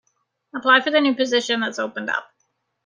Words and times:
Apply 0.55 0.81
for 0.81 0.89
the 0.89 0.99
new 0.99 1.13
position 1.13 1.59
that's 1.59 1.77
opened 1.77 2.09
up. 2.09 2.25